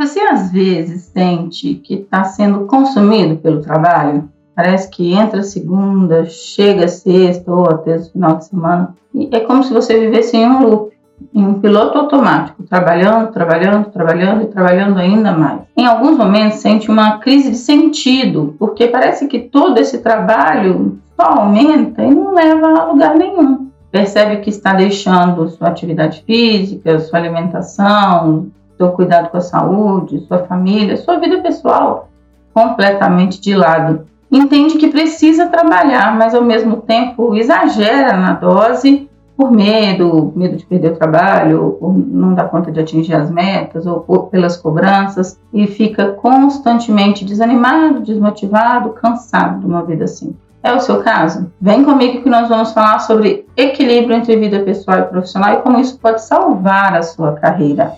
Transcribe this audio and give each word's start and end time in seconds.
Você 0.00 0.18
às 0.18 0.50
vezes 0.50 1.10
sente 1.12 1.74
que 1.74 1.92
está 1.92 2.24
sendo 2.24 2.60
consumido 2.60 3.36
pelo 3.36 3.60
trabalho? 3.60 4.30
Parece 4.56 4.88
que 4.88 5.12
entra 5.12 5.42
segunda, 5.42 6.24
chega 6.24 6.88
sexta 6.88 7.52
ou 7.52 7.68
até 7.68 7.96
o 7.96 8.04
final 8.04 8.38
de 8.38 8.46
semana. 8.46 8.94
E 9.14 9.28
é 9.30 9.40
como 9.40 9.62
se 9.62 9.74
você 9.74 10.00
vivesse 10.00 10.38
em 10.38 10.46
um 10.46 10.62
loop, 10.62 10.96
em 11.34 11.44
um 11.44 11.60
piloto 11.60 11.98
automático, 11.98 12.62
trabalhando, 12.62 13.30
trabalhando, 13.30 13.90
trabalhando 13.90 14.44
e 14.44 14.46
trabalhando 14.46 14.98
ainda 14.98 15.32
mais. 15.32 15.60
Em 15.76 15.84
alguns 15.84 16.16
momentos 16.16 16.60
sente 16.60 16.90
uma 16.90 17.18
crise 17.18 17.50
de 17.50 17.58
sentido, 17.58 18.56
porque 18.58 18.88
parece 18.88 19.26
que 19.26 19.38
todo 19.38 19.76
esse 19.76 19.98
trabalho 19.98 20.98
só 21.14 21.26
aumenta 21.26 22.02
e 22.02 22.14
não 22.14 22.32
leva 22.32 22.68
a 22.68 22.84
lugar 22.86 23.16
nenhum. 23.16 23.68
Percebe 23.90 24.38
que 24.38 24.48
está 24.48 24.72
deixando 24.72 25.50
sua 25.50 25.68
atividade 25.68 26.22
física, 26.26 27.00
sua 27.00 27.18
alimentação, 27.18 28.50
seu 28.80 28.92
cuidado 28.92 29.28
com 29.28 29.36
a 29.36 29.42
saúde, 29.42 30.24
sua 30.26 30.38
família, 30.38 30.96
sua 30.96 31.18
vida 31.18 31.42
pessoal 31.42 32.08
completamente 32.54 33.38
de 33.38 33.54
lado. 33.54 34.06
Entende 34.32 34.78
que 34.78 34.88
precisa 34.88 35.46
trabalhar, 35.48 36.16
mas 36.16 36.34
ao 36.34 36.42
mesmo 36.42 36.78
tempo 36.78 37.34
exagera 37.34 38.16
na 38.16 38.32
dose 38.32 39.06
por 39.36 39.50
medo, 39.50 40.32
medo 40.34 40.56
de 40.56 40.64
perder 40.64 40.92
o 40.92 40.96
trabalho, 40.96 41.78
ou 41.80 41.92
não 41.92 42.34
dar 42.34 42.48
conta 42.48 42.72
de 42.72 42.80
atingir 42.80 43.14
as 43.14 43.30
metas, 43.30 43.86
ou, 43.86 44.04
ou 44.06 44.24
pelas 44.24 44.56
cobranças, 44.56 45.38
e 45.52 45.66
fica 45.66 46.12
constantemente 46.12 47.24
desanimado, 47.24 48.00
desmotivado, 48.00 48.90
cansado 48.90 49.60
de 49.60 49.66
uma 49.66 49.82
vida 49.82 50.04
assim. 50.04 50.34
É 50.62 50.72
o 50.72 50.80
seu 50.80 51.02
caso? 51.02 51.50
Vem 51.60 51.84
comigo 51.84 52.22
que 52.22 52.28
nós 52.28 52.48
vamos 52.48 52.72
falar 52.72 52.98
sobre 53.00 53.46
equilíbrio 53.56 54.16
entre 54.16 54.36
vida 54.36 54.60
pessoal 54.60 55.00
e 55.00 55.04
profissional 55.04 55.54
e 55.54 55.62
como 55.62 55.80
isso 55.80 55.98
pode 55.98 56.22
salvar 56.22 56.94
a 56.94 57.02
sua 57.02 57.32
carreira. 57.32 57.94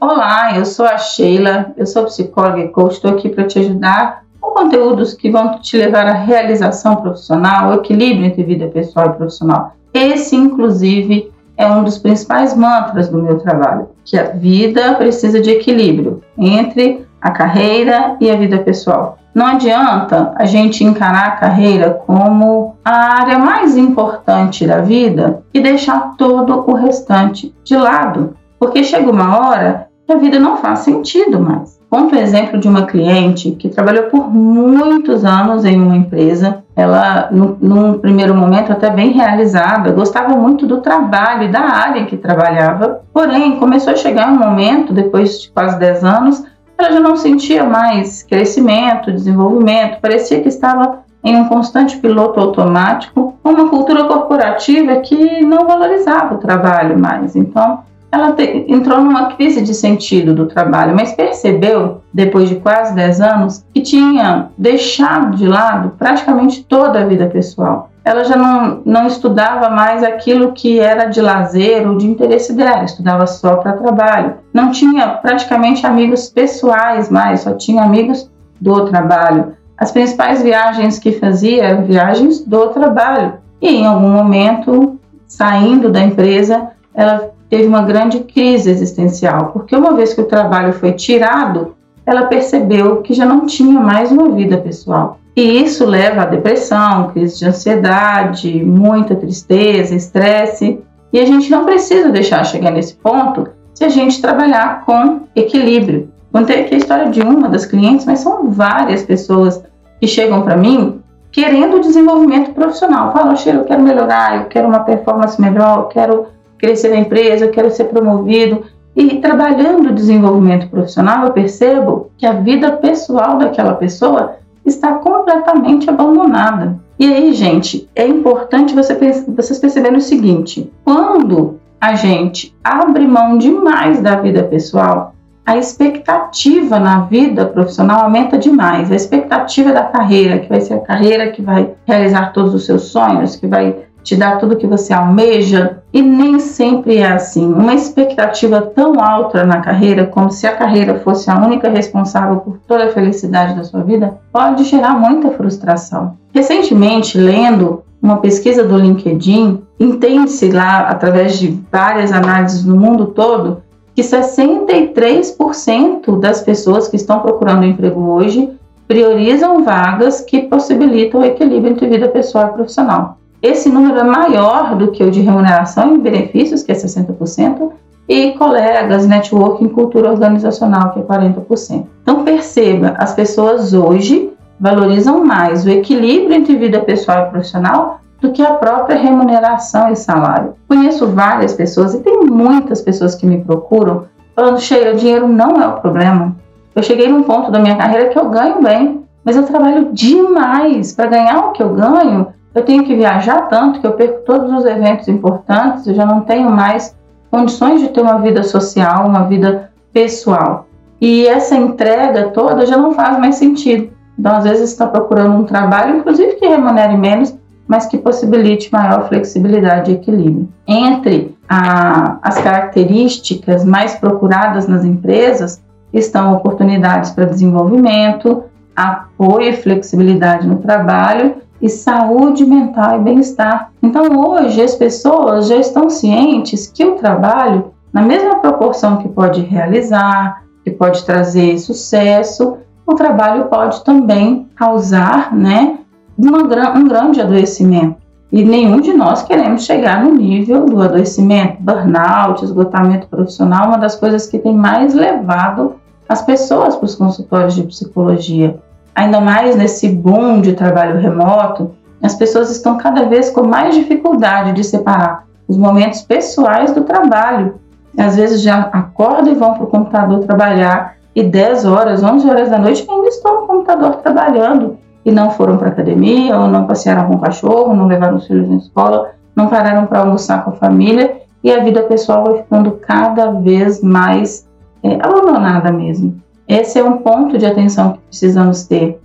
Olá, 0.00 0.56
eu 0.56 0.64
sou 0.64 0.86
a 0.86 0.96
Sheila, 0.96 1.74
eu 1.76 1.84
sou 1.84 2.06
psicóloga 2.06 2.60
e 2.60 2.68
coach, 2.68 2.94
estou 2.94 3.10
aqui 3.10 3.28
para 3.28 3.44
te 3.44 3.58
ajudar 3.58 4.24
com 4.40 4.52
conteúdos 4.52 5.12
que 5.12 5.30
vão 5.30 5.58
te 5.58 5.76
levar 5.76 6.06
à 6.06 6.14
realização 6.14 6.96
profissional, 6.96 7.66
ao 7.66 7.74
equilíbrio 7.74 8.24
entre 8.24 8.42
vida 8.42 8.66
pessoal 8.68 9.08
e 9.08 9.12
profissional. 9.12 9.74
Esse, 9.92 10.34
inclusive, 10.34 11.30
é 11.54 11.66
um 11.66 11.84
dos 11.84 11.98
principais 11.98 12.56
mantras 12.56 13.10
do 13.10 13.22
meu 13.22 13.38
trabalho, 13.40 13.90
que 14.02 14.18
a 14.18 14.30
vida 14.30 14.94
precisa 14.94 15.38
de 15.38 15.50
equilíbrio 15.50 16.22
entre 16.38 17.06
a 17.20 17.30
carreira 17.30 18.16
e 18.22 18.30
a 18.30 18.36
vida 18.36 18.56
pessoal. 18.56 19.18
Não 19.34 19.44
adianta 19.44 20.32
a 20.36 20.46
gente 20.46 20.82
encarar 20.82 21.26
a 21.26 21.36
carreira 21.36 21.90
como 22.06 22.74
a 22.82 23.20
área 23.20 23.38
mais 23.38 23.76
importante 23.76 24.66
da 24.66 24.80
vida 24.80 25.42
e 25.52 25.60
deixar 25.60 26.16
todo 26.16 26.64
o 26.66 26.74
restante 26.74 27.54
de 27.62 27.76
lado, 27.76 28.34
porque 28.58 28.82
chega 28.82 29.10
uma 29.10 29.38
hora 29.38 29.89
que 30.10 30.14
a 30.14 30.18
vida 30.18 30.40
não 30.40 30.56
faz 30.56 30.80
sentido 30.80 31.38
mais. 31.38 31.78
Conto 31.88 32.16
o 32.16 32.18
exemplo 32.18 32.58
de 32.58 32.68
uma 32.68 32.86
cliente 32.86 33.52
que 33.52 33.68
trabalhou 33.68 34.04
por 34.04 34.28
muitos 34.28 35.24
anos 35.24 35.64
em 35.64 35.80
uma 35.80 35.96
empresa. 35.96 36.64
Ela, 36.74 37.28
num 37.30 37.98
primeiro 37.98 38.34
momento, 38.34 38.72
até 38.72 38.90
bem 38.90 39.12
realizada, 39.12 39.92
gostava 39.92 40.36
muito 40.36 40.66
do 40.66 40.78
trabalho 40.78 41.44
e 41.44 41.48
da 41.48 41.60
área 41.60 42.06
que 42.06 42.16
trabalhava. 42.16 43.02
Porém, 43.12 43.56
começou 43.58 43.92
a 43.92 43.96
chegar 43.96 44.32
um 44.32 44.38
momento, 44.38 44.92
depois 44.92 45.42
de 45.42 45.50
quase 45.50 45.78
10 45.78 46.04
anos, 46.04 46.44
ela 46.76 46.92
já 46.92 47.00
não 47.00 47.16
sentia 47.16 47.64
mais 47.64 48.22
crescimento, 48.22 49.12
desenvolvimento, 49.12 50.00
parecia 50.00 50.40
que 50.40 50.48
estava 50.48 51.00
em 51.22 51.36
um 51.36 51.44
constante 51.44 51.98
piloto 51.98 52.40
automático, 52.40 53.34
uma 53.44 53.68
cultura 53.68 54.04
corporativa 54.04 54.96
que 54.96 55.44
não 55.44 55.66
valorizava 55.66 56.34
o 56.34 56.38
trabalho 56.38 56.98
mais. 56.98 57.36
Então, 57.36 57.80
ela 58.12 58.32
te, 58.32 58.64
entrou 58.68 59.00
numa 59.00 59.26
crise 59.34 59.62
de 59.62 59.72
sentido 59.72 60.34
do 60.34 60.46
trabalho, 60.46 60.94
mas 60.94 61.12
percebeu, 61.12 62.00
depois 62.12 62.48
de 62.48 62.56
quase 62.56 62.94
10 62.94 63.20
anos, 63.20 63.64
que 63.72 63.80
tinha 63.80 64.48
deixado 64.58 65.36
de 65.36 65.46
lado 65.46 65.92
praticamente 65.98 66.64
toda 66.64 67.00
a 67.00 67.06
vida 67.06 67.26
pessoal. 67.26 67.90
Ela 68.04 68.24
já 68.24 68.34
não, 68.34 68.80
não 68.84 69.06
estudava 69.06 69.68
mais 69.68 70.02
aquilo 70.02 70.52
que 70.52 70.80
era 70.80 71.04
de 71.04 71.20
lazer 71.20 71.86
ou 71.86 71.96
de 71.96 72.06
interesse 72.06 72.52
dela, 72.54 72.84
estudava 72.84 73.26
só 73.26 73.56
para 73.56 73.74
trabalho. 73.74 74.34
Não 74.52 74.72
tinha 74.72 75.08
praticamente 75.08 75.86
amigos 75.86 76.28
pessoais 76.28 77.10
mais, 77.10 77.40
só 77.40 77.52
tinha 77.52 77.82
amigos 77.82 78.28
do 78.60 78.86
trabalho. 78.86 79.54
As 79.76 79.92
principais 79.92 80.42
viagens 80.42 80.98
que 80.98 81.12
fazia 81.12 81.64
eram 81.64 81.84
viagens 81.84 82.40
do 82.44 82.68
trabalho. 82.68 83.34
E 83.60 83.68
em 83.68 83.86
algum 83.86 84.10
momento, 84.10 84.98
saindo 85.26 85.90
da 85.90 86.02
empresa, 86.02 86.70
ela 86.94 87.30
teve 87.50 87.66
uma 87.66 87.82
grande 87.82 88.20
crise 88.20 88.70
existencial, 88.70 89.50
porque 89.52 89.74
uma 89.76 89.92
vez 89.92 90.14
que 90.14 90.20
o 90.20 90.26
trabalho 90.26 90.72
foi 90.72 90.92
tirado, 90.92 91.74
ela 92.06 92.26
percebeu 92.26 93.02
que 93.02 93.12
já 93.12 93.26
não 93.26 93.44
tinha 93.44 93.78
mais 93.80 94.10
uma 94.12 94.30
vida 94.30 94.56
pessoal. 94.56 95.18
E 95.36 95.62
isso 95.62 95.84
leva 95.84 96.22
à 96.22 96.26
depressão, 96.26 97.10
crise 97.10 97.38
de 97.38 97.46
ansiedade, 97.46 98.64
muita 98.64 99.14
tristeza, 99.14 99.94
estresse. 99.94 100.80
E 101.12 101.18
a 101.18 101.26
gente 101.26 101.50
não 101.50 101.64
precisa 101.64 102.08
deixar 102.10 102.44
chegar 102.44 102.70
nesse 102.70 102.94
ponto 102.94 103.48
se 103.74 103.84
a 103.84 103.88
gente 103.88 104.20
trabalhar 104.20 104.84
com 104.84 105.22
equilíbrio. 105.34 106.10
Contei 106.32 106.60
aqui 106.60 106.74
a 106.74 106.78
história 106.78 107.10
de 107.10 107.20
uma 107.20 107.48
das 107.48 107.66
clientes, 107.66 108.06
mas 108.06 108.20
são 108.20 108.50
várias 108.50 109.02
pessoas 109.02 109.62
que 110.00 110.06
chegam 110.06 110.42
para 110.42 110.56
mim 110.56 111.00
querendo 111.32 111.80
desenvolvimento 111.80 112.52
profissional. 112.52 113.12
Falam, 113.12 113.36
Sheila, 113.36 113.60
eu 113.60 113.64
quero 113.64 113.82
melhorar, 113.82 114.36
eu 114.36 114.44
quero 114.46 114.68
uma 114.68 114.80
performance 114.80 115.40
melhor, 115.40 115.78
eu 115.78 115.84
quero 115.84 116.26
crescer 116.60 116.90
na 116.90 116.96
empresa, 116.96 117.46
eu 117.46 117.50
quero 117.50 117.70
ser 117.70 117.84
promovido. 117.84 118.64
E 118.94 119.18
trabalhando 119.18 119.88
o 119.88 119.94
desenvolvimento 119.94 120.68
profissional, 120.68 121.24
eu 121.24 121.32
percebo 121.32 122.10
que 122.18 122.26
a 122.26 122.32
vida 122.32 122.72
pessoal 122.72 123.38
daquela 123.38 123.74
pessoa 123.74 124.36
está 124.66 124.94
completamente 124.94 125.88
abandonada. 125.88 126.78
E 126.98 127.06
aí, 127.10 127.32
gente, 127.32 127.88
é 127.94 128.06
importante 128.06 128.74
você, 128.74 128.94
vocês 129.28 129.58
perceberem 129.58 129.98
o 129.98 130.02
seguinte: 130.02 130.70
quando 130.84 131.58
a 131.80 131.94
gente 131.94 132.54
abre 132.62 133.06
mão 133.06 133.38
demais 133.38 134.02
da 134.02 134.16
vida 134.16 134.42
pessoal, 134.42 135.14
a 135.46 135.56
expectativa 135.56 136.78
na 136.78 137.00
vida 137.00 137.46
profissional 137.46 138.04
aumenta 138.04 138.36
demais. 138.36 138.92
A 138.92 138.94
expectativa 138.94 139.72
da 139.72 139.84
carreira, 139.84 140.38
que 140.38 140.48
vai 140.48 140.60
ser 140.60 140.74
a 140.74 140.80
carreira 140.80 141.30
que 141.30 141.40
vai 141.40 141.72
realizar 141.86 142.32
todos 142.32 142.54
os 142.54 142.66
seus 142.66 142.82
sonhos, 142.82 143.34
que 143.34 143.46
vai 143.46 143.76
te 144.02 144.16
dá 144.16 144.36
tudo 144.36 144.56
que 144.56 144.66
você 144.66 144.92
almeja 144.92 145.78
e 145.92 146.00
nem 146.00 146.38
sempre 146.38 146.98
é 146.98 147.12
assim. 147.12 147.52
Uma 147.52 147.74
expectativa 147.74 148.62
tão 148.62 149.02
alta 149.02 149.44
na 149.44 149.60
carreira, 149.60 150.06
como 150.06 150.30
se 150.30 150.46
a 150.46 150.56
carreira 150.56 151.00
fosse 151.00 151.28
a 151.30 151.38
única 151.38 151.68
responsável 151.68 152.36
por 152.36 152.58
toda 152.66 152.84
a 152.84 152.92
felicidade 152.92 153.54
da 153.54 153.64
sua 153.64 153.82
vida, 153.82 154.18
pode 154.32 154.64
gerar 154.64 154.98
muita 154.98 155.30
frustração. 155.30 156.16
Recentemente, 156.32 157.18
lendo 157.18 157.82
uma 158.02 158.16
pesquisa 158.18 158.64
do 158.64 158.78
LinkedIn, 158.78 159.62
entende-se 159.78 160.50
lá, 160.50 160.88
através 160.88 161.38
de 161.38 161.60
várias 161.70 162.10
análises 162.12 162.64
no 162.64 162.76
mundo 162.76 163.06
todo, 163.06 163.62
que 163.94 164.02
63% 164.02 166.18
das 166.18 166.40
pessoas 166.40 166.88
que 166.88 166.96
estão 166.96 167.20
procurando 167.20 167.66
emprego 167.66 168.00
hoje 168.10 168.50
priorizam 168.88 169.62
vagas 169.62 170.20
que 170.20 170.42
possibilitam 170.42 171.20
o 171.20 171.24
equilíbrio 171.24 171.70
entre 171.72 171.88
vida 171.88 172.08
pessoal 172.08 172.48
e 172.48 172.52
profissional. 172.52 173.19
Esse 173.42 173.70
número 173.70 173.98
é 173.98 174.04
maior 174.04 174.76
do 174.76 174.88
que 174.88 175.02
o 175.02 175.10
de 175.10 175.20
remuneração 175.20 175.94
e 175.94 175.98
benefícios, 175.98 176.62
que 176.62 176.72
é 176.72 176.74
60%, 176.74 177.70
e 178.08 178.32
colegas, 178.32 179.06
networking, 179.06 179.68
cultura 179.68 180.10
organizacional, 180.10 180.90
que 180.90 180.98
é 180.98 181.02
40%. 181.02 181.86
Então 182.02 182.24
perceba, 182.24 182.94
as 182.98 183.14
pessoas 183.14 183.72
hoje 183.72 184.32
valorizam 184.58 185.24
mais 185.24 185.64
o 185.64 185.70
equilíbrio 185.70 186.34
entre 186.34 186.56
vida 186.56 186.80
pessoal 186.80 187.26
e 187.26 187.30
profissional 187.30 188.00
do 188.20 188.32
que 188.32 188.42
a 188.42 188.54
própria 188.54 188.98
remuneração 188.98 189.90
e 189.90 189.96
salário. 189.96 190.54
Conheço 190.68 191.06
várias 191.06 191.54
pessoas 191.54 191.94
e 191.94 192.00
tem 192.00 192.20
muitas 192.24 192.82
pessoas 192.82 193.14
que 193.14 193.24
me 193.24 193.42
procuram 193.42 194.04
falando: 194.34 194.60
Sheila, 194.60 194.94
dinheiro 194.94 195.26
não 195.26 195.62
é 195.62 195.66
o 195.66 195.80
problema. 195.80 196.36
Eu 196.74 196.82
cheguei 196.82 197.08
num 197.08 197.22
ponto 197.22 197.50
da 197.50 197.58
minha 197.58 197.76
carreira 197.76 198.08
que 198.08 198.18
eu 198.18 198.28
ganho 198.28 198.60
bem, 198.60 199.04
mas 199.24 199.36
eu 199.36 199.44
trabalho 199.44 199.90
demais 199.92 200.92
para 200.92 201.06
ganhar 201.06 201.38
o 201.46 201.52
que 201.52 201.62
eu 201.62 201.70
ganho 201.70 202.28
eu 202.54 202.64
tenho 202.64 202.84
que 202.84 202.94
viajar 202.94 203.42
tanto 203.48 203.80
que 203.80 203.86
eu 203.86 203.92
perco 203.92 204.24
todos 204.24 204.52
os 204.52 204.64
eventos 204.64 205.08
importantes, 205.08 205.86
eu 205.86 205.94
já 205.94 206.04
não 206.04 206.22
tenho 206.22 206.50
mais 206.50 206.96
condições 207.30 207.80
de 207.80 207.88
ter 207.88 208.00
uma 208.00 208.18
vida 208.18 208.42
social, 208.42 209.06
uma 209.06 209.24
vida 209.24 209.70
pessoal. 209.92 210.66
E 211.00 211.26
essa 211.26 211.54
entrega 211.54 212.28
toda 212.30 212.66
já 212.66 212.76
não 212.76 212.92
faz 212.92 213.18
mais 213.18 213.36
sentido. 213.36 213.90
Então, 214.18 214.36
às 214.36 214.44
vezes, 214.44 214.70
está 214.70 214.86
procurando 214.86 215.34
um 215.34 215.44
trabalho, 215.44 215.96
inclusive 215.96 216.34
que 216.34 216.46
remunere 216.46 216.96
menos, 216.96 217.34
mas 217.66 217.86
que 217.86 217.96
possibilite 217.96 218.70
maior 218.72 219.08
flexibilidade 219.08 219.90
e 219.90 219.94
equilíbrio. 219.94 220.48
Entre 220.66 221.36
a, 221.48 222.18
as 222.20 222.36
características 222.38 223.64
mais 223.64 223.94
procuradas 223.94 224.66
nas 224.66 224.84
empresas 224.84 225.62
estão 225.92 226.34
oportunidades 226.34 227.12
para 227.12 227.24
desenvolvimento, 227.24 228.44
apoio 228.74 229.50
e 229.50 229.56
flexibilidade 229.56 230.46
no 230.46 230.56
trabalho 230.56 231.36
e 231.60 231.68
saúde 231.68 232.44
mental 232.44 232.98
e 232.98 233.02
bem-estar. 233.02 233.70
Então, 233.82 234.18
hoje, 234.18 234.62
as 234.62 234.74
pessoas 234.74 235.48
já 235.48 235.56
estão 235.56 235.90
cientes 235.90 236.66
que 236.66 236.84
o 236.84 236.96
trabalho, 236.96 237.72
na 237.92 238.02
mesma 238.02 238.36
proporção 238.36 238.96
que 238.98 239.08
pode 239.08 239.42
realizar, 239.42 240.42
que 240.64 240.70
pode 240.70 241.04
trazer 241.04 241.58
sucesso, 241.58 242.58
o 242.86 242.94
trabalho 242.94 243.46
pode 243.46 243.84
também 243.84 244.48
causar 244.56 245.34
né, 245.34 245.78
uma, 246.18 246.38
um 246.76 246.88
grande 246.88 247.20
adoecimento. 247.20 248.00
E 248.32 248.44
nenhum 248.44 248.80
de 248.80 248.92
nós 248.92 249.22
queremos 249.22 249.64
chegar 249.64 250.04
no 250.04 250.12
nível 250.12 250.64
do 250.64 250.80
adoecimento, 250.80 251.56
burnout, 251.60 252.44
esgotamento 252.44 253.08
profissional, 253.08 253.66
uma 253.66 253.78
das 253.78 253.96
coisas 253.96 254.26
que 254.26 254.38
tem 254.38 254.54
mais 254.54 254.94
levado 254.94 255.74
as 256.08 256.22
pessoas 256.22 256.76
para 256.76 256.86
os 256.86 256.94
consultórios 256.94 257.54
de 257.54 257.64
psicologia. 257.64 258.60
Ainda 259.00 259.18
mais 259.18 259.56
nesse 259.56 259.88
boom 259.88 260.42
de 260.42 260.52
trabalho 260.52 261.00
remoto, 261.00 261.70
as 262.02 262.14
pessoas 262.16 262.50
estão 262.50 262.76
cada 262.76 263.06
vez 263.06 263.30
com 263.30 263.46
mais 263.46 263.74
dificuldade 263.74 264.52
de 264.52 264.62
separar 264.62 265.24
os 265.48 265.56
momentos 265.56 266.02
pessoais 266.02 266.74
do 266.74 266.82
trabalho. 266.82 267.54
Às 267.96 268.16
vezes 268.16 268.42
já 268.42 268.60
acordam 268.70 269.32
e 269.32 269.34
vão 269.34 269.54
para 269.54 269.64
o 269.64 269.68
computador 269.68 270.18
trabalhar 270.18 270.96
e 271.16 271.22
10 271.22 271.64
horas, 271.64 272.02
11 272.02 272.28
horas 272.28 272.50
da 272.50 272.58
noite 272.58 272.86
ainda 272.86 273.08
estão 273.08 273.40
no 273.40 273.46
computador 273.46 273.96
trabalhando 274.02 274.76
e 275.02 275.10
não 275.10 275.30
foram 275.30 275.56
para 275.56 275.68
academia, 275.68 276.38
ou 276.38 276.46
não 276.46 276.66
passearam 276.66 277.08
com 277.08 277.14
o 277.14 277.20
cachorro, 277.20 277.74
não 277.74 277.86
levaram 277.86 278.16
os 278.16 278.26
filhos 278.26 278.50
na 278.50 278.56
escola, 278.56 279.12
não 279.34 279.46
pararam 279.46 279.86
para 279.86 280.00
almoçar 280.00 280.44
com 280.44 280.50
a 280.50 280.56
família 280.56 281.22
e 281.42 281.50
a 281.50 281.64
vida 281.64 281.84
pessoal 281.84 282.24
vai 282.24 282.42
ficando 282.42 282.72
cada 282.72 283.30
vez 283.30 283.82
mais 283.82 284.46
é, 284.82 284.96
abandonada 284.96 285.72
mesmo. 285.72 286.20
Esse 286.50 286.80
é 286.80 286.84
um 286.84 286.96
ponto 286.96 287.38
de 287.38 287.46
atenção 287.46 287.92
que 287.92 288.00
precisamos 288.08 288.64
ter. 288.64 288.98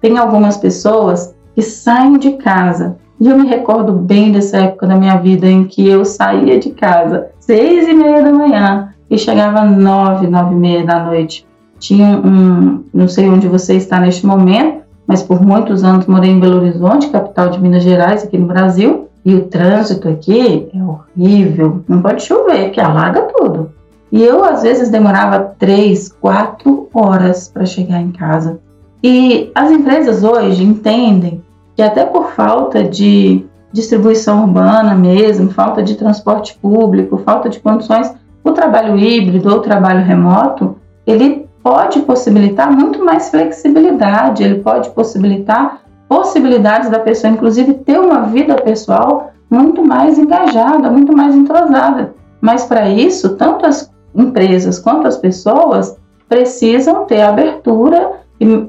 Tem 0.00 0.16
algumas 0.16 0.56
pessoas 0.56 1.34
que 1.52 1.60
saem 1.60 2.16
de 2.16 2.34
casa 2.34 2.96
e 3.18 3.28
eu 3.28 3.36
me 3.36 3.48
recordo 3.48 3.92
bem 3.92 4.30
dessa 4.30 4.58
época 4.58 4.86
da 4.86 4.94
minha 4.94 5.16
vida 5.16 5.48
em 5.48 5.64
que 5.64 5.88
eu 5.88 6.04
saía 6.04 6.60
de 6.60 6.70
casa 6.70 7.26
seis 7.40 7.88
e 7.88 7.92
meia 7.92 8.22
da 8.22 8.30
manhã 8.30 8.94
e 9.10 9.18
chegava 9.18 9.64
nove, 9.64 10.28
nove 10.28 10.54
e 10.54 10.58
meia 10.58 10.86
da 10.86 11.02
noite. 11.02 11.44
Tinha 11.80 12.06
um, 12.18 12.84
não 12.94 13.08
sei 13.08 13.28
onde 13.28 13.48
você 13.48 13.74
está 13.74 13.98
neste 13.98 14.24
momento, 14.24 14.82
mas 15.04 15.24
por 15.24 15.42
muitos 15.42 15.82
anos 15.82 16.06
morei 16.06 16.30
em 16.30 16.38
Belo 16.38 16.58
Horizonte, 16.58 17.10
capital 17.10 17.48
de 17.48 17.60
Minas 17.60 17.82
Gerais, 17.82 18.22
aqui 18.22 18.38
no 18.38 18.46
Brasil, 18.46 19.08
e 19.24 19.34
o 19.34 19.46
trânsito 19.46 20.08
aqui 20.08 20.68
é 20.72 20.78
horrível. 20.80 21.82
Não 21.88 22.00
pode 22.00 22.22
chover, 22.22 22.70
que 22.70 22.80
alaga 22.80 23.22
tudo. 23.22 23.72
E 24.12 24.22
eu, 24.22 24.44
às 24.44 24.62
vezes, 24.62 24.90
demorava 24.90 25.54
três, 25.58 26.10
quatro 26.12 26.86
horas 26.92 27.48
para 27.48 27.64
chegar 27.64 27.98
em 27.98 28.12
casa. 28.12 28.60
E 29.02 29.50
as 29.54 29.70
empresas 29.70 30.22
hoje 30.22 30.62
entendem 30.62 31.42
que, 31.74 31.82
até 31.82 32.04
por 32.04 32.32
falta 32.32 32.84
de 32.84 33.46
distribuição 33.72 34.42
urbana 34.42 34.94
mesmo, 34.94 35.50
falta 35.50 35.82
de 35.82 35.94
transporte 35.94 36.58
público, 36.60 37.16
falta 37.24 37.48
de 37.48 37.58
condições, 37.58 38.12
o 38.44 38.52
trabalho 38.52 38.98
híbrido 38.98 39.48
ou 39.48 39.56
o 39.56 39.62
trabalho 39.62 40.04
remoto, 40.04 40.76
ele 41.06 41.48
pode 41.62 42.00
possibilitar 42.00 42.70
muito 42.70 43.02
mais 43.02 43.30
flexibilidade, 43.30 44.42
ele 44.42 44.60
pode 44.60 44.90
possibilitar 44.90 45.80
possibilidades 46.06 46.90
da 46.90 46.98
pessoa, 46.98 47.32
inclusive, 47.32 47.74
ter 47.74 47.98
uma 47.98 48.22
vida 48.22 48.56
pessoal 48.56 49.32
muito 49.50 49.82
mais 49.82 50.18
engajada, 50.18 50.90
muito 50.90 51.16
mais 51.16 51.34
entrosada. 51.34 52.14
Mas 52.40 52.64
para 52.64 52.88
isso, 52.90 53.36
tanto 53.36 53.64
as 53.64 53.91
empresas 54.14 54.78
quanto 54.78 55.06
as 55.06 55.16
pessoas 55.16 55.96
precisam 56.28 57.04
ter 57.04 57.22
abertura, 57.22 58.12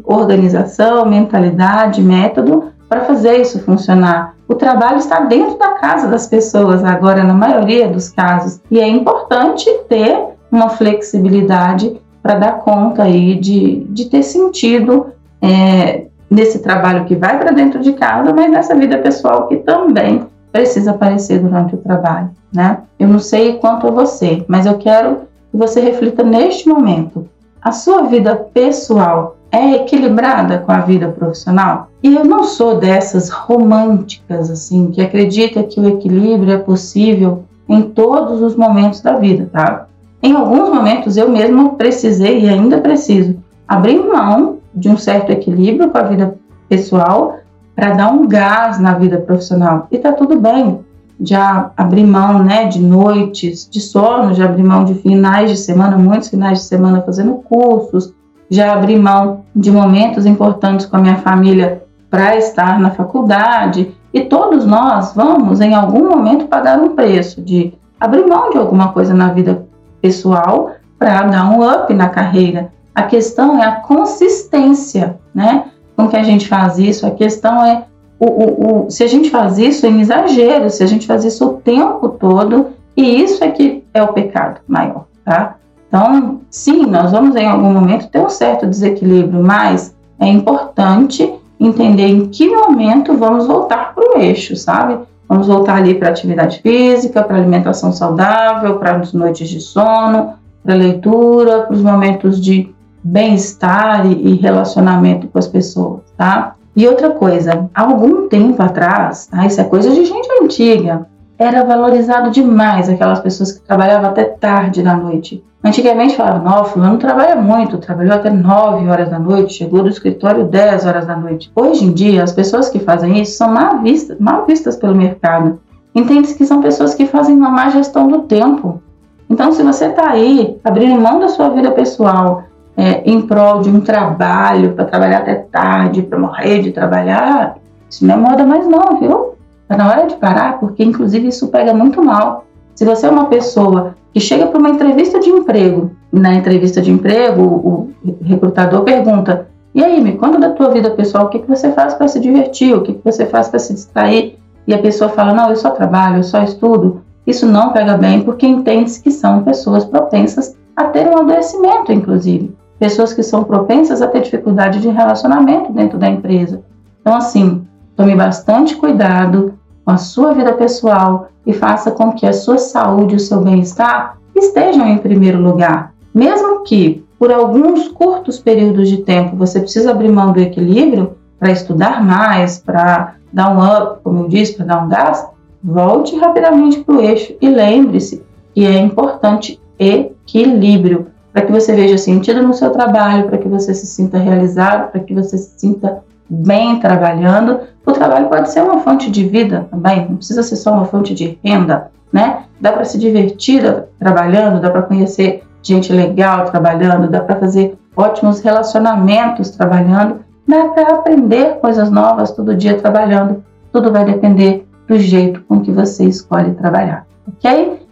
organização, 0.03 1.05
mentalidade, 1.05 2.01
método 2.01 2.71
para 2.87 3.05
fazer 3.05 3.41
isso 3.41 3.59
funcionar. 3.59 4.35
O 4.47 4.55
trabalho 4.55 4.97
está 4.97 5.21
dentro 5.21 5.57
da 5.57 5.69
casa 5.69 6.07
das 6.07 6.27
pessoas 6.27 6.83
agora, 6.83 7.23
na 7.23 7.33
maioria 7.33 7.87
dos 7.87 8.09
casos, 8.09 8.61
e 8.69 8.79
é 8.79 8.87
importante 8.87 9.69
ter 9.89 10.15
uma 10.51 10.69
flexibilidade 10.69 11.99
para 12.21 12.35
dar 12.35 12.59
conta 12.59 13.03
aí 13.03 13.35
de, 13.35 13.85
de 13.89 14.05
ter 14.05 14.23
sentido 14.23 15.07
é, 15.41 16.05
nesse 16.29 16.59
trabalho 16.59 17.05
que 17.05 17.15
vai 17.15 17.39
para 17.39 17.51
dentro 17.51 17.79
de 17.79 17.93
casa, 17.93 18.31
mas 18.33 18.51
nessa 18.51 18.75
vida 18.75 18.97
pessoal 18.97 19.47
que 19.47 19.57
também 19.57 20.25
precisa 20.51 20.91
aparecer 20.91 21.39
durante 21.39 21.73
o 21.73 21.79
trabalho, 21.79 22.29
né? 22.53 22.77
Eu 22.99 23.07
não 23.07 23.19
sei 23.19 23.57
quanto 23.57 23.87
a 23.87 23.91
você, 23.91 24.45
mas 24.47 24.67
eu 24.67 24.77
quero 24.77 25.21
que 25.53 25.57
você 25.57 25.79
reflita 25.79 26.23
neste 26.23 26.67
momento. 26.67 27.29
A 27.61 27.71
sua 27.71 28.01
vida 28.01 28.35
pessoal 28.35 29.37
é 29.51 29.75
equilibrada 29.75 30.57
com 30.57 30.71
a 30.71 30.79
vida 30.79 31.07
profissional? 31.09 31.89
E 32.01 32.15
eu 32.15 32.25
não 32.25 32.43
sou 32.43 32.79
dessas 32.79 33.29
românticas 33.29 34.49
assim 34.49 34.89
que 34.89 34.99
acredita 34.99 35.61
que 35.61 35.79
o 35.79 35.87
equilíbrio 35.87 36.53
é 36.53 36.57
possível 36.57 37.43
em 37.69 37.83
todos 37.83 38.41
os 38.41 38.55
momentos 38.55 38.99
da 38.99 39.15
vida, 39.15 39.47
tá? 39.53 39.85
Em 40.23 40.33
alguns 40.33 40.69
momentos 40.69 41.17
eu 41.17 41.29
mesmo 41.29 41.75
precisei 41.75 42.41
e 42.41 42.49
ainda 42.49 42.79
preciso 42.79 43.35
abrir 43.67 43.99
mão 43.99 44.57
de 44.73 44.89
um 44.89 44.97
certo 44.97 45.31
equilíbrio 45.31 45.91
com 45.91 45.97
a 45.99 46.03
vida 46.03 46.35
pessoal 46.67 47.35
para 47.75 47.91
dar 47.91 48.11
um 48.11 48.27
gás 48.27 48.79
na 48.79 48.95
vida 48.95 49.19
profissional. 49.19 49.87
E 49.91 49.99
tá 49.99 50.13
tudo 50.13 50.39
bem. 50.39 50.79
Já 51.21 51.71
abrir 51.77 52.05
mão, 52.05 52.43
né, 52.43 52.65
de 52.65 52.79
noites 52.79 53.69
de 53.69 53.79
sono, 53.79 54.33
já 54.33 54.45
abrir 54.45 54.63
mão 54.63 54.83
de 54.83 54.95
finais 54.95 55.49
de 55.49 55.57
semana, 55.57 55.97
muitos 55.97 56.29
finais 56.29 56.59
de 56.59 56.65
semana 56.65 57.01
fazendo 57.01 57.35
cursos, 57.35 58.13
já 58.49 58.73
abri 58.73 58.97
mão 58.97 59.45
de 59.55 59.71
momentos 59.71 60.25
importantes 60.25 60.85
com 60.85 60.97
a 60.97 60.99
minha 60.99 61.17
família 61.17 61.83
para 62.09 62.35
estar 62.35 62.79
na 62.79 62.91
faculdade. 62.91 63.95
E 64.13 64.21
todos 64.21 64.65
nós 64.65 65.13
vamos, 65.15 65.59
em 65.61 65.73
algum 65.73 66.09
momento, 66.09 66.45
pagar 66.45 66.77
um 66.77 66.95
preço 66.95 67.41
de 67.41 67.73
abrir 67.99 68.27
mão 68.27 68.51
de 68.51 68.57
alguma 68.57 68.89
coisa 68.89 69.13
na 69.13 69.29
vida 69.29 69.65
pessoal 70.01 70.71
para 70.99 71.23
dar 71.23 71.49
um 71.49 71.67
up 71.67 71.91
na 71.93 72.09
carreira. 72.09 72.71
A 72.93 73.03
questão 73.03 73.61
é 73.61 73.65
a 73.65 73.77
consistência, 73.77 75.19
né? 75.33 75.65
Com 75.95 76.07
que 76.07 76.15
a 76.15 76.23
gente 76.23 76.47
faz 76.47 76.77
isso. 76.77 77.07
A 77.07 77.11
questão 77.11 77.65
é 77.65 77.85
o, 78.19 78.25
o, 78.25 78.85
o, 78.85 78.91
se 78.91 79.03
a 79.03 79.07
gente 79.07 79.29
faz 79.29 79.57
isso 79.57 79.85
em 79.85 80.01
exagero, 80.01 80.69
se 80.69 80.83
a 80.83 80.87
gente 80.87 81.05
faz 81.05 81.25
isso 81.25 81.45
o 81.45 81.53
tempo 81.53 82.09
todo, 82.09 82.67
e 82.95 83.21
isso 83.21 83.43
é 83.43 83.51
que 83.51 83.83
é 83.93 84.01
o 84.01 84.13
pecado 84.13 84.61
maior, 84.67 85.05
tá? 85.25 85.55
Então, 85.87 86.41
sim, 86.49 86.85
nós 86.85 87.11
vamos 87.11 87.35
em 87.35 87.45
algum 87.45 87.71
momento 87.71 88.09
ter 88.09 88.19
um 88.19 88.29
certo 88.29 88.65
desequilíbrio, 88.65 89.43
mas 89.43 89.95
é 90.19 90.27
importante 90.27 91.31
entender 91.59 92.07
em 92.07 92.27
que 92.27 92.47
momento 92.47 93.15
vamos 93.15 93.45
voltar 93.45 93.93
para 93.93 94.03
o 94.03 94.19
eixo, 94.19 94.55
sabe? 94.55 94.99
Vamos 95.27 95.47
voltar 95.47 95.75
ali 95.75 95.95
para 95.95 96.09
atividade 96.09 96.61
física, 96.61 97.23
para 97.23 97.37
alimentação 97.37 97.91
saudável, 97.91 98.77
para 98.77 98.97
as 98.97 99.13
noites 99.13 99.49
de 99.49 99.61
sono, 99.61 100.33
para 100.63 100.75
leitura, 100.75 101.61
para 101.61 101.75
os 101.75 101.81
momentos 101.81 102.41
de 102.41 102.73
bem-estar 103.03 104.05
e 104.05 104.35
relacionamento 104.35 105.27
com 105.27 105.37
as 105.37 105.47
pessoas, 105.47 106.01
tá? 106.17 106.55
E 106.75 106.87
outra 106.87 107.11
coisa, 107.11 107.69
algum 107.73 108.27
tempo 108.27 108.61
atrás, 108.61 109.29
ah, 109.31 109.45
isso 109.45 109.61
é 109.61 109.63
coisa 109.63 109.91
de 109.91 110.05
gente 110.05 110.27
antiga, 110.41 111.07
era 111.37 111.63
valorizado 111.63 112.31
demais 112.31 112.89
aquelas 112.89 113.19
pessoas 113.19 113.51
que 113.51 113.61
trabalhavam 113.61 114.09
até 114.09 114.23
tarde 114.23 114.81
da 114.81 114.95
noite. 114.95 115.43
Antigamente 115.63 116.17
falavam, 116.17 116.43
não, 116.43 116.65
fulano 116.65 116.97
trabalha 116.97 117.35
muito, 117.35 117.77
trabalhou 117.77 118.15
até 118.15 118.29
9 118.29 118.87
horas 118.89 119.09
da 119.09 119.17
noite, 119.17 119.53
chegou 119.53 119.81
do 119.81 119.89
escritório 119.89 120.45
10 120.45 120.85
horas 120.85 121.05
da 121.05 121.15
noite. 121.15 121.51
Hoje 121.55 121.85
em 121.85 121.93
dia, 121.93 122.23
as 122.23 122.33
pessoas 122.33 122.69
que 122.69 122.79
fazem 122.79 123.21
isso 123.21 123.37
são 123.37 123.53
mal 123.53 123.79
vistas, 123.81 124.19
mal 124.19 124.45
vistas 124.45 124.75
pelo 124.75 124.95
mercado. 124.95 125.59
Entende-se 125.95 126.35
que 126.35 126.45
são 126.45 126.61
pessoas 126.61 126.95
que 126.95 127.05
fazem 127.05 127.35
uma 127.35 127.49
má 127.49 127.69
gestão 127.69 128.07
do 128.07 128.23
tempo. 128.23 128.81
Então, 129.29 129.51
se 129.53 129.63
você 129.63 129.85
está 129.85 130.09
aí 130.09 130.59
abrindo 130.63 130.99
mão 130.99 131.19
da 131.19 131.29
sua 131.29 131.49
vida 131.49 131.71
pessoal 131.71 132.43
é, 132.75 133.03
em 133.09 133.21
prol 133.21 133.61
de 133.61 133.69
um 133.69 133.79
trabalho, 133.79 134.73
para 134.73 134.85
trabalhar 134.85 135.19
até 135.19 135.35
tarde, 135.35 136.01
para 136.01 136.19
morrer 136.19 136.61
de 136.61 136.71
trabalhar, 136.71 137.57
isso 137.89 138.05
não 138.05 138.15
é 138.15 138.17
moda 138.17 138.45
mais 138.45 138.67
não, 138.67 138.99
viu? 138.99 139.33
Está 139.61 139.77
na 139.77 139.89
hora 139.89 140.07
de 140.07 140.15
parar, 140.15 140.59
porque 140.59 140.83
inclusive 140.83 141.27
isso 141.27 141.49
pega 141.49 141.73
muito 141.73 142.03
mal. 142.03 142.45
Se 142.75 142.83
você 142.83 143.05
é 143.05 143.09
uma 143.09 143.25
pessoa 143.25 143.95
que 144.11 144.19
chega 144.19 144.47
para 144.47 144.59
uma 144.59 144.69
entrevista 144.69 145.19
de 145.19 145.29
emprego, 145.29 145.91
na 146.11 146.33
entrevista 146.33 146.81
de 146.81 146.91
emprego, 146.91 147.41
o 147.41 147.91
recrutador 148.23 148.81
pergunta: 148.83 149.47
e 149.73 149.83
aí, 149.83 150.01
me 150.01 150.13
conta 150.13 150.39
da 150.39 150.51
tua 150.51 150.69
vida 150.69 150.91
pessoal, 150.91 151.25
o 151.25 151.29
que, 151.29 151.39
que 151.39 151.49
você 151.49 151.71
faz 151.71 151.95
para 151.95 152.07
se 152.07 152.19
divertir, 152.19 152.75
o 152.75 152.81
que, 152.81 152.93
que 152.93 153.03
você 153.03 153.25
faz 153.25 153.49
para 153.49 153.59
se 153.59 153.73
distrair? 153.73 154.37
E 154.67 154.73
a 154.73 154.77
pessoa 154.77 155.09
fala: 155.09 155.33
não, 155.33 155.49
eu 155.49 155.55
só 155.55 155.71
trabalho, 155.71 156.17
eu 156.17 156.23
só 156.23 156.43
estudo. 156.43 157.01
Isso 157.25 157.45
não 157.45 157.71
pega 157.71 157.97
bem 157.97 158.21
porque 158.21 158.45
entende-se 158.45 159.01
que 159.01 159.09
são 159.09 159.43
pessoas 159.43 159.85
propensas 159.85 160.55
a 160.75 160.85
ter 160.85 161.07
um 161.07 161.17
adoecimento, 161.17 161.91
inclusive. 161.91 162.53
Pessoas 162.83 163.13
que 163.13 163.23
são 163.23 163.45
propensas 163.45 164.01
a 164.01 164.07
ter 164.07 164.23
dificuldade 164.23 164.81
de 164.81 164.89
relacionamento 164.89 165.71
dentro 165.71 165.97
da 165.97 166.09
empresa. 166.09 166.61
Então, 166.99 167.15
assim, 167.15 167.65
tome 167.95 168.13
bastante 168.13 168.75
cuidado 168.75 169.53
com 169.85 169.91
a 169.91 169.95
sua 169.95 170.33
vida 170.33 170.51
pessoal 170.51 171.29
e 171.47 171.53
faça 171.53 171.91
com 171.91 172.11
que 172.11 172.25
a 172.25 172.33
sua 172.33 172.57
saúde 172.57 173.13
e 173.13 173.15
o 173.15 173.19
seu 173.21 173.39
bem-estar 173.39 174.17
estejam 174.35 174.85
em 174.85 174.97
primeiro 174.97 175.41
lugar. 175.41 175.93
Mesmo 176.13 176.65
que 176.65 177.05
por 177.17 177.31
alguns 177.31 177.87
curtos 177.87 178.37
períodos 178.37 178.89
de 178.89 178.97
tempo 178.97 179.37
você 179.37 179.61
precisa 179.61 179.91
abrir 179.91 180.11
mão 180.11 180.33
do 180.33 180.41
equilíbrio 180.41 181.15
para 181.39 181.53
estudar 181.53 182.03
mais, 182.03 182.59
para 182.59 183.15
dar 183.31 183.49
um 183.49 183.63
up, 183.65 184.01
como 184.03 184.25
eu 184.25 184.27
disse, 184.27 184.57
para 184.57 184.65
dar 184.65 184.83
um 184.83 184.89
gás, 184.89 185.25
volte 185.63 186.17
rapidamente 186.17 186.81
para 186.83 186.95
o 186.95 187.01
eixo 187.01 187.33
e 187.39 187.47
lembre-se 187.47 188.21
que 188.53 188.65
é 188.65 188.77
importante 188.77 189.57
equilíbrio 189.79 191.12
para 191.33 191.41
que 191.41 191.51
você 191.51 191.73
veja 191.73 191.97
sentido 191.97 192.43
no 192.43 192.53
seu 192.53 192.69
trabalho, 192.69 193.27
para 193.27 193.39
que 193.39 193.49
você 193.49 193.73
se 193.73 193.87
sinta 193.87 194.19
realizado, 194.19 194.91
para 194.91 195.01
que 195.01 195.15
você 195.15 195.35
se 195.37 195.59
sinta 195.59 196.03
bem 196.29 196.79
trabalhando. 196.79 197.61
O 197.83 197.91
trabalho 197.91 198.29
pode 198.29 198.51
ser 198.51 198.61
uma 198.61 198.79
fonte 198.81 199.09
de 199.09 199.27
vida 199.27 199.67
também, 199.71 200.07
não 200.07 200.17
precisa 200.17 200.43
ser 200.43 200.55
só 200.55 200.71
uma 200.71 200.85
fonte 200.85 201.13
de 201.13 201.39
renda, 201.43 201.91
né? 202.11 202.43
Dá 202.61 202.71
para 202.71 202.85
se 202.85 202.99
divertir 202.99 203.63
trabalhando, 203.97 204.61
dá 204.61 204.69
para 204.69 204.83
conhecer 204.83 205.43
gente 205.63 205.91
legal 205.91 206.45
trabalhando, 206.45 207.09
dá 207.09 207.19
para 207.19 207.37
fazer 207.37 207.77
ótimos 207.95 208.39
relacionamentos 208.41 209.49
trabalhando, 209.49 210.19
dá 210.47 210.65
para 210.65 210.95
aprender 210.95 211.59
coisas 211.59 211.89
novas 211.89 212.31
todo 212.31 212.55
dia 212.55 212.77
trabalhando. 212.77 213.43
Tudo 213.71 213.91
vai 213.91 214.05
depender 214.05 214.67
do 214.87 214.99
jeito 214.99 215.41
com 215.47 215.61
que 215.61 215.71
você 215.71 216.05
escolhe 216.05 216.51
trabalhar, 216.51 217.07
ok? 217.27 217.82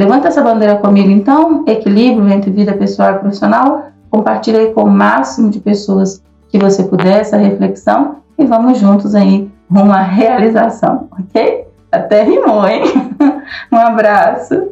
Levanta 0.00 0.28
essa 0.28 0.40
bandeira 0.40 0.76
comigo 0.76 1.10
então, 1.10 1.62
equilíbrio 1.66 2.26
entre 2.30 2.50
vida 2.50 2.72
pessoal 2.72 3.16
e 3.16 3.18
profissional. 3.18 3.90
Compartilhe 4.10 4.56
aí 4.56 4.72
com 4.72 4.84
o 4.84 4.90
máximo 4.90 5.50
de 5.50 5.60
pessoas 5.60 6.22
que 6.48 6.58
você 6.58 6.84
puder 6.84 7.20
essa 7.20 7.36
reflexão 7.36 8.16
e 8.38 8.46
vamos 8.46 8.78
juntos 8.78 9.14
aí 9.14 9.50
rumo 9.70 9.92
à 9.92 10.00
realização, 10.00 11.06
ok? 11.12 11.66
Até 11.92 12.22
rimou, 12.22 12.66
hein? 12.66 12.82
Um 13.70 13.76
abraço. 13.76 14.70